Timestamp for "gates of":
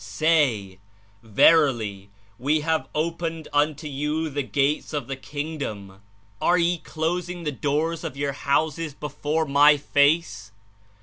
4.41-5.05